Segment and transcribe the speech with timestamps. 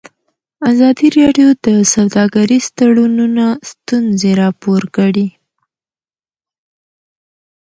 [0.71, 5.27] ازادي راډیو د سوداګریز تړونونه ستونزې راپور کړي.